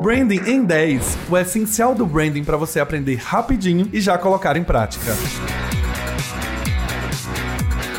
[0.00, 4.62] Branding em 10, o essencial do branding para você aprender rapidinho e já colocar em
[4.62, 5.12] prática.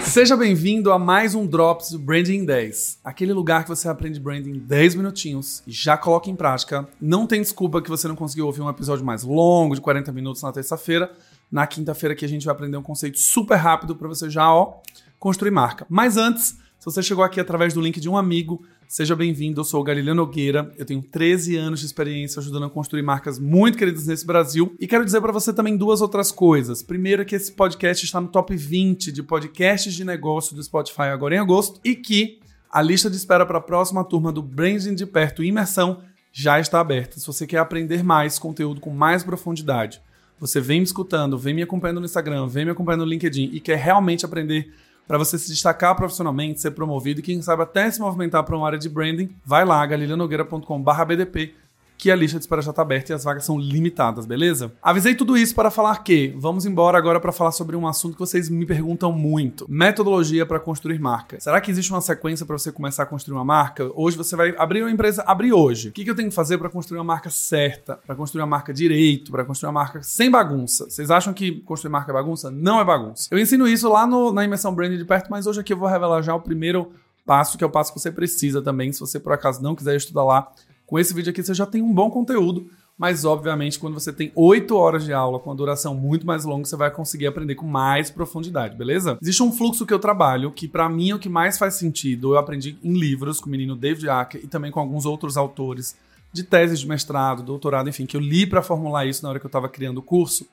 [0.05, 4.17] Seja bem-vindo a mais um Drops do Branding em 10, aquele lugar que você aprende
[4.17, 6.87] branding em 10 minutinhos e já coloca em prática.
[7.01, 10.41] Não tem desculpa que você não conseguiu ouvir um episódio mais longo, de 40 minutos
[10.41, 11.11] na terça-feira.
[11.51, 14.75] Na quinta-feira que a gente vai aprender um conceito super rápido para você já, ó,
[15.19, 15.85] construir marca.
[15.89, 19.59] Mas antes, se você chegou aqui através do link de um amigo, seja bem-vindo.
[19.59, 20.73] Eu sou o Galileu Nogueira.
[20.77, 24.73] Eu tenho 13 anos de experiência ajudando a construir marcas muito queridas nesse Brasil.
[24.79, 26.81] E quero dizer para você também duas outras coisas.
[26.81, 31.35] Primeiro, que esse podcast está no top 20 de podcasts de negócio do Spotify agora
[31.35, 32.39] em agosto e que
[32.71, 36.01] a lista de espera para a próxima turma do Branding de Perto Imersão
[36.31, 37.19] já está aberta.
[37.19, 40.01] Se você quer aprender mais conteúdo com mais profundidade,
[40.39, 43.59] você vem me escutando, vem me acompanhando no Instagram, vem me acompanhando no LinkedIn e
[43.59, 44.71] quer realmente aprender
[45.09, 48.67] para você se destacar profissionalmente, ser promovido e quem sabe até se movimentar para uma
[48.67, 51.55] área de branding, vai lá, galilanogueira.com/bdp
[51.99, 54.71] que a lista de espera já está aberta e as vagas são limitadas, beleza?
[54.81, 58.19] Avisei tudo isso para falar que vamos embora agora para falar sobre um assunto que
[58.19, 61.37] vocês me perguntam muito: metodologia para construir marca.
[61.41, 63.91] Será que existe uma sequência para você começar a construir uma marca?
[63.93, 65.89] Hoje você vai abrir uma empresa, abrir hoje.
[65.89, 68.47] O que, que eu tenho que fazer para construir uma marca certa, para construir uma
[68.47, 70.89] marca direito, para construir uma marca sem bagunça?
[70.89, 72.49] Vocês acham que construir marca é bagunça?
[72.49, 73.27] Não é bagunça.
[73.29, 75.89] Eu ensino isso lá no, na imersão Branding de perto, mas hoje aqui eu vou
[75.89, 76.93] revelar já o primeiro
[77.25, 79.95] passo, que é o passo que você precisa também, se você por acaso não quiser
[79.95, 80.51] estudar lá
[80.89, 84.31] com esse vídeo aqui você já tem um bom conteúdo, mas obviamente quando você tem
[84.33, 87.67] 8 horas de aula com a duração muito mais longa, você vai conseguir aprender com
[87.67, 89.15] mais profundidade, beleza?
[89.21, 92.33] Existe um fluxo que eu trabalho que para mim é o que mais faz sentido.
[92.33, 95.95] Eu aprendi em livros com o menino David Acker e também com alguns outros autores
[96.33, 99.45] de teses de mestrado, doutorado, enfim, que eu li para formular isso na hora que
[99.45, 100.47] eu estava criando o curso,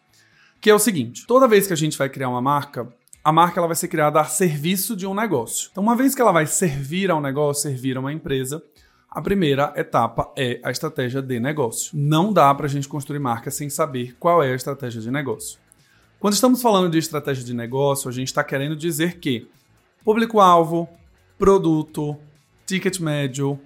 [0.60, 2.86] que é o seguinte: toda vez que a gente vai criar uma marca,
[3.24, 5.70] a marca ela vai ser criada a serviço de um negócio.
[5.72, 8.62] Então, uma vez que ela vai servir a um negócio, servir a uma empresa,
[9.16, 11.90] a primeira etapa é a estratégia de negócio.
[11.94, 15.58] Não dá para a gente construir marca sem saber qual é a estratégia de negócio.
[16.20, 19.48] Quando estamos falando de estratégia de negócio, a gente está querendo dizer que
[20.04, 20.86] público-alvo,
[21.38, 22.14] produto,
[22.66, 23.58] ticket médio,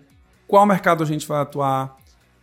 [0.47, 1.97] qual mercado a gente vai atuar,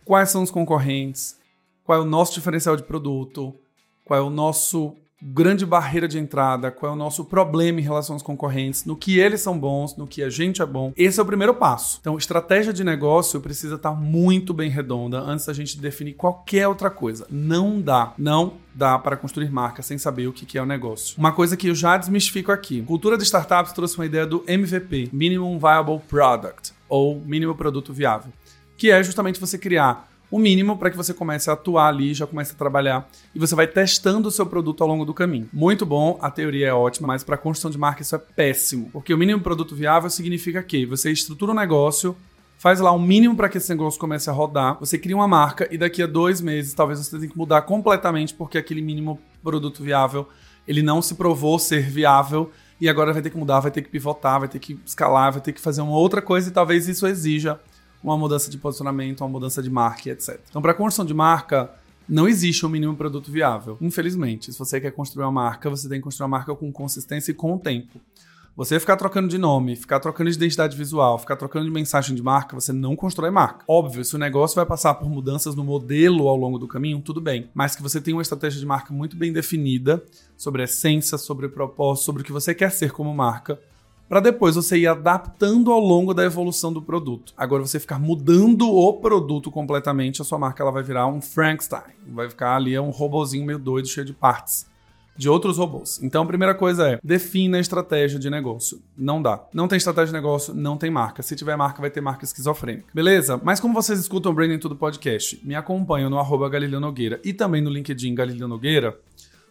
[0.04, 1.38] quais são os concorrentes,
[1.84, 3.54] qual é o nosso diferencial de produto,
[4.04, 8.14] qual é o nosso grande barreira de entrada, qual é o nosso problema em relação
[8.14, 10.92] aos concorrentes, no que eles são bons, no que a gente é bom.
[10.96, 11.98] Esse é o primeiro passo.
[12.00, 16.88] Então, estratégia de negócio precisa estar muito bem redonda antes da gente definir qualquer outra
[16.88, 17.26] coisa.
[17.30, 21.18] Não dá, não dá para construir marca sem saber o que é o negócio.
[21.18, 22.80] Uma coisa que eu já desmistifico aqui.
[22.82, 28.32] Cultura de startups trouxe uma ideia do MVP, Minimum Viable Product, ou mínimo produto viável,
[28.76, 32.26] que é justamente você criar o mínimo para que você comece a atuar ali, já
[32.26, 35.48] comece a trabalhar e você vai testando o seu produto ao longo do caminho.
[35.52, 38.90] Muito bom, a teoria é ótima, mas para a construção de marca isso é péssimo,
[38.92, 42.16] porque o mínimo produto viável significa que você estrutura o um negócio,
[42.58, 45.66] faz lá o mínimo para que esse negócio comece a rodar, você cria uma marca
[45.70, 49.82] e daqui a dois meses talvez você tenha que mudar completamente porque aquele mínimo produto
[49.82, 50.28] viável
[50.66, 52.50] ele não se provou ser viável
[52.80, 55.40] e agora vai ter que mudar, vai ter que pivotar, vai ter que escalar, vai
[55.40, 57.58] ter que fazer uma outra coisa e talvez isso exija
[58.02, 60.40] uma mudança de posicionamento, uma mudança de marca, etc.
[60.48, 61.70] Então, para construção de marca,
[62.08, 63.76] não existe um mínimo produto viável.
[63.80, 67.32] Infelizmente, se você quer construir uma marca, você tem que construir uma marca com consistência
[67.32, 68.00] e com o tempo.
[68.58, 72.20] Você ficar trocando de nome, ficar trocando de identidade visual, ficar trocando de mensagem de
[72.20, 73.64] marca, você não constrói marca.
[73.68, 77.20] Óbvio, se o negócio vai passar por mudanças no modelo ao longo do caminho, tudo
[77.20, 77.48] bem.
[77.54, 80.02] Mas que você tenha uma estratégia de marca muito bem definida
[80.36, 83.60] sobre a essência, sobre o propósito, sobre o que você quer ser como marca,
[84.08, 87.32] para depois você ir adaptando ao longo da evolução do produto.
[87.36, 91.94] Agora você ficar mudando o produto completamente, a sua marca ela vai virar um Frankenstein,
[92.08, 94.66] vai ficar ali é um robozinho meio doido, cheio de partes
[95.18, 96.00] de outros robôs.
[96.00, 98.80] Então a primeira coisa é, defina a estratégia de negócio.
[98.96, 99.44] Não dá.
[99.52, 101.22] Não tem estratégia de negócio, não tem marca.
[101.24, 102.86] Se tiver marca, vai ter marca esquizofrênica.
[102.94, 103.38] Beleza?
[103.42, 107.32] Mas como vocês escutam o Branding Tudo Podcast, me acompanham no arroba Galileu Nogueira e
[107.32, 108.96] também no LinkedIn Galileu Nogueira,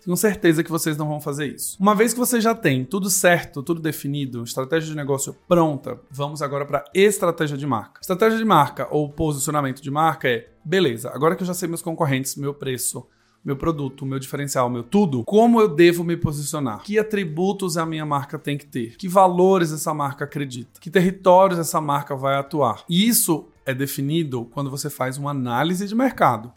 [0.07, 1.75] tenho certeza que vocês não vão fazer isso.
[1.78, 6.41] Uma vez que você já tem tudo certo, tudo definido, estratégia de negócio pronta, vamos
[6.41, 8.00] agora para estratégia de marca.
[8.00, 11.81] Estratégia de marca ou posicionamento de marca é, beleza, agora que eu já sei meus
[11.81, 13.06] concorrentes, meu preço,
[13.44, 16.83] meu produto, meu diferencial, meu tudo, como eu devo me posicionar?
[16.83, 18.95] Que atributos a minha marca tem que ter?
[18.95, 20.80] Que valores essa marca acredita?
[20.80, 22.86] Que territórios essa marca vai atuar?
[22.88, 26.53] E isso é definido quando você faz uma análise de mercado.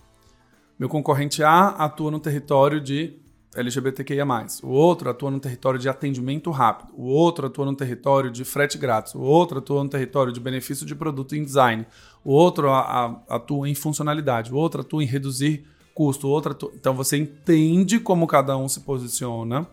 [0.78, 3.19] Meu concorrente A atua no território de
[3.54, 4.24] LGBTQIA+.
[4.62, 6.92] O outro atua no território de atendimento rápido.
[6.96, 9.14] O outro atua no território de frete grátis.
[9.14, 11.86] O outro atua no território de benefício de produto em design.
[12.24, 14.52] O outro atua em funcionalidade.
[14.52, 15.64] O outro atua em reduzir
[15.94, 16.28] custo.
[16.28, 16.72] O outro atua...
[16.74, 19.66] Então você entende como cada um se posiciona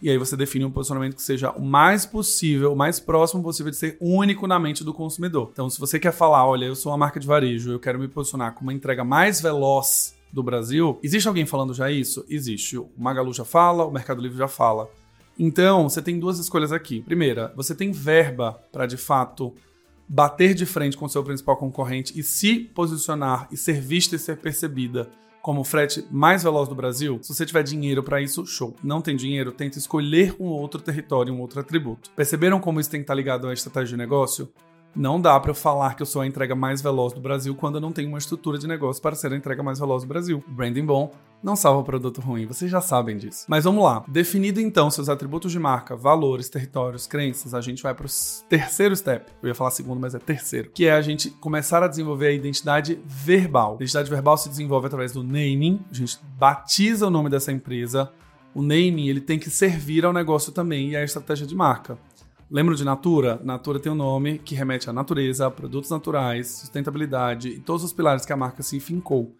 [0.00, 3.70] E aí você define um posicionamento que seja o mais possível, o mais próximo possível
[3.70, 5.48] de ser único na mente do consumidor.
[5.52, 8.06] Então, se você quer falar, olha, eu sou uma marca de varejo, eu quero me
[8.06, 12.24] posicionar como uma entrega mais veloz do Brasil, existe alguém falando já isso?
[12.28, 12.76] Existe.
[12.76, 14.90] O Magalu já fala, o Mercado Livre já fala.
[15.38, 17.02] Então, você tem duas escolhas aqui.
[17.02, 19.54] Primeira, você tem verba para de fato
[20.08, 24.36] bater de frente com seu principal concorrente e se posicionar e ser vista e ser
[24.36, 25.10] percebida
[25.46, 28.74] como o frete mais veloz do Brasil, se você tiver dinheiro para isso, show.
[28.82, 32.10] Não tem dinheiro, tenta escolher um outro território, um outro atributo.
[32.16, 34.48] Perceberam como isso tem que estar ligado à estratégia de negócio?
[34.96, 37.74] Não dá para eu falar que eu sou a entrega mais veloz do Brasil quando
[37.74, 40.42] eu não tenho uma estrutura de negócio para ser a entrega mais veloz do Brasil.
[40.48, 41.12] Branding bom
[41.42, 43.44] não salva produto ruim, vocês já sabem disso.
[43.46, 44.02] Mas vamos lá.
[44.08, 48.10] Definido então seus atributos de marca, valores, territórios, crenças, a gente vai para o
[48.48, 49.30] terceiro step.
[49.42, 52.32] Eu ia falar segundo, mas é terceiro, que é a gente começar a desenvolver a
[52.32, 53.72] identidade verbal.
[53.72, 58.10] A identidade verbal se desenvolve através do naming, a gente batiza o nome dessa empresa.
[58.54, 61.98] O naming ele tem que servir ao negócio também e à estratégia de marca.
[62.48, 63.40] Lembram de Natura?
[63.42, 68.24] Natura tem um nome que remete à natureza, produtos naturais, sustentabilidade e todos os pilares
[68.24, 69.34] que a marca se fincou.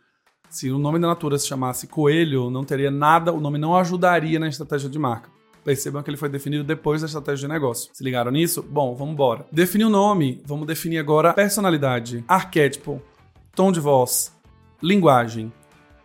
[0.50, 4.40] Se o nome da Natura se chamasse Coelho, não teria nada, o nome não ajudaria
[4.40, 5.30] na estratégia de marca.
[5.64, 7.90] Percebam que ele foi definido depois da estratégia de negócio.
[7.92, 8.60] Se ligaram nisso?
[8.60, 9.46] Bom, vamos embora.
[9.52, 13.00] Definir o nome, vamos definir agora personalidade, arquétipo,
[13.54, 14.32] tom de voz,
[14.82, 15.52] linguagem,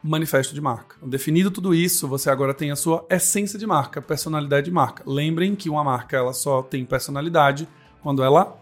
[0.03, 0.95] manifesto de marca.
[1.05, 5.03] Definido tudo isso, você agora tem a sua essência de marca, personalidade de marca.
[5.05, 7.67] Lembrem que uma marca ela só tem personalidade
[8.01, 8.59] quando ela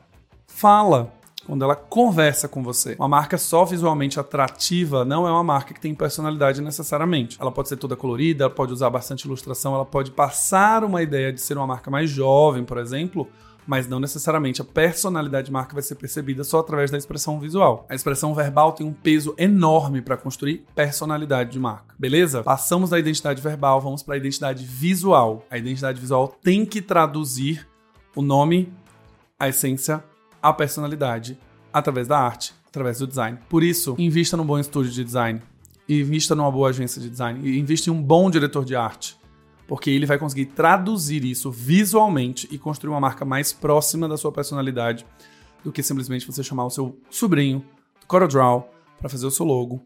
[0.47, 1.13] fala,
[1.45, 2.95] quando ela conversa com você.
[2.99, 7.37] Uma marca só visualmente atrativa não é uma marca que tem personalidade necessariamente.
[7.39, 11.39] Ela pode ser toda colorida, pode usar bastante ilustração, ela pode passar uma ideia de
[11.39, 13.27] ser uma marca mais jovem, por exemplo,
[13.69, 17.85] mas não necessariamente a personalidade de marca vai ser percebida só através da expressão visual.
[17.87, 21.93] A expressão verbal tem um peso enorme para construir personalidade de marca.
[21.99, 22.41] Beleza?
[22.41, 25.45] Passamos da identidade verbal, vamos para a identidade visual.
[25.51, 27.67] A identidade visual tem que traduzir
[28.15, 28.73] o nome,
[29.39, 30.03] a essência,
[30.41, 31.37] a personalidade
[31.71, 33.37] através da arte, através do design.
[33.47, 35.43] Por isso, invista num bom estúdio de design,
[35.87, 39.18] invista numa boa agência de design, invista em um bom diretor de arte
[39.69, 44.31] porque ele vai conseguir traduzir isso visualmente e construir uma marca mais próxima da sua
[44.31, 45.05] personalidade
[45.63, 47.63] do que simplesmente você chamar o seu sobrinho
[48.01, 48.67] do CorelDRAW
[48.97, 49.79] para fazer o seu logo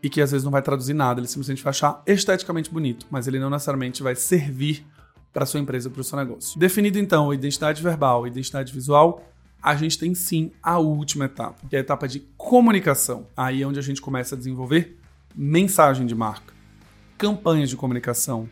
[0.00, 3.26] e que às vezes não vai traduzir nada, ele simplesmente vai achar esteticamente bonito, mas
[3.26, 4.86] ele não necessariamente vai servir
[5.32, 6.56] para sua empresa, para o seu negócio.
[6.56, 9.28] Definido então identidade verbal e identidade visual,
[9.60, 13.26] a gente tem sim a última etapa, que é a etapa de comunicação.
[13.36, 14.96] Aí é onde a gente começa a desenvolver
[15.34, 16.54] mensagem de marca,
[17.18, 18.48] campanhas de comunicação,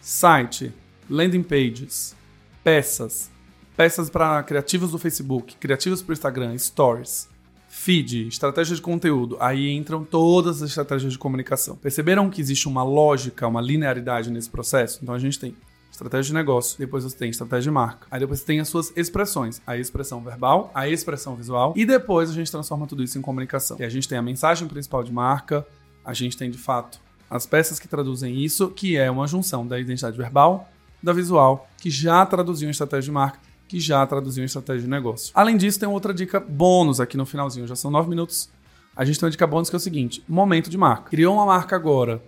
[0.00, 0.72] site,
[1.08, 2.16] landing pages,
[2.64, 3.30] peças,
[3.76, 7.28] peças para criativos do Facebook, criativos para o Instagram, stories,
[7.68, 9.36] feed, estratégia de conteúdo.
[9.40, 11.76] Aí entram todas as estratégias de comunicação.
[11.76, 14.98] Perceberam que existe uma lógica, uma linearidade nesse processo?
[15.02, 15.54] Então a gente tem
[15.90, 18.92] estratégia de negócio, depois você tem estratégia de marca, aí depois você tem as suas
[18.96, 23.20] expressões, a expressão verbal, a expressão visual, e depois a gente transforma tudo isso em
[23.20, 23.76] comunicação.
[23.78, 25.66] E a gente tem a mensagem principal de marca,
[26.04, 29.78] a gente tem de fato as peças que traduzem isso, que é uma junção da
[29.78, 30.68] identidade verbal,
[31.00, 33.38] da visual, que já traduziam estratégia de marca,
[33.68, 35.30] que já traduziam estratégia de negócio.
[35.32, 38.50] Além disso, tem outra dica bônus aqui no finalzinho, já são nove minutos.
[38.96, 41.10] A gente tem uma dica bônus que é o seguinte: momento de marca.
[41.10, 42.20] Criou uma marca agora,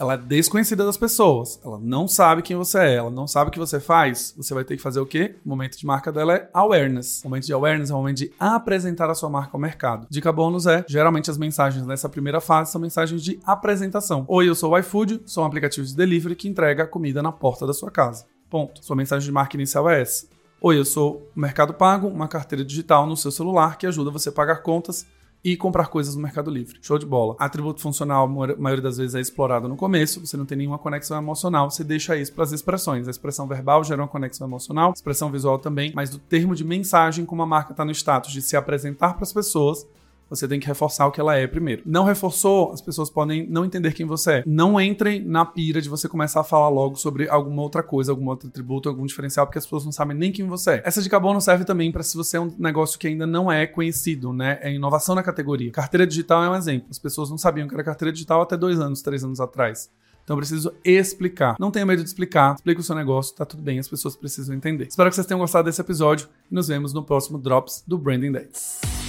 [0.00, 1.60] ela é desconhecida das pessoas.
[1.62, 4.32] Ela não sabe quem você é, ela não sabe o que você faz.
[4.34, 5.36] Você vai ter que fazer o quê?
[5.44, 7.20] O momento de marca dela é awareness.
[7.22, 10.06] O momento de awareness é o momento de apresentar a sua marca ao mercado.
[10.08, 14.24] Dica bônus é, geralmente as mensagens nessa primeira fase são mensagens de apresentação.
[14.26, 17.66] Oi, eu sou o iFood, sou um aplicativo de delivery que entrega comida na porta
[17.66, 18.24] da sua casa.
[18.48, 18.82] Ponto.
[18.82, 20.26] Sua mensagem de marca inicial é essa.
[20.62, 24.30] Oi, eu sou o Mercado Pago, uma carteira digital no seu celular que ajuda você
[24.30, 25.06] a pagar contas
[25.42, 26.78] e comprar coisas no Mercado Livre.
[26.82, 27.34] Show de bola.
[27.38, 31.16] Atributo funcional, a maioria das vezes, é explorado no começo, você não tem nenhuma conexão
[31.18, 33.08] emocional, você deixa isso para as expressões.
[33.08, 37.24] A expressão verbal gera uma conexão emocional, expressão visual também, mas do termo de mensagem,
[37.24, 39.86] como a marca está no status de se apresentar para as pessoas,
[40.30, 41.82] você tem que reforçar o que ela é primeiro.
[41.84, 44.42] Não reforçou, as pessoas podem não entender quem você é.
[44.46, 48.28] Não entrem na pira de você começar a falar logo sobre alguma outra coisa, algum
[48.28, 50.82] outro atributo, algum diferencial, porque as pessoas não sabem nem quem você é.
[50.84, 53.66] Essa dica não serve também para se você é um negócio que ainda não é
[53.66, 54.58] conhecido, né?
[54.62, 55.72] É inovação na categoria.
[55.72, 56.86] Carteira digital é um exemplo.
[56.90, 59.90] As pessoas não sabiam que era carteira digital até dois anos, três anos atrás.
[60.22, 61.56] Então preciso explicar.
[61.58, 62.54] Não tenha medo de explicar.
[62.54, 64.86] Explica o seu negócio, tá tudo bem, as pessoas precisam entender.
[64.86, 68.32] Espero que vocês tenham gostado desse episódio e nos vemos no próximo Drops do Branding
[68.32, 68.99] Days.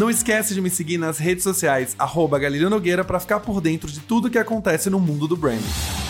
[0.00, 2.36] Não esquece de me seguir nas redes sociais, arroba
[2.68, 6.03] Nogueira, para ficar por dentro de tudo que acontece no mundo do branding.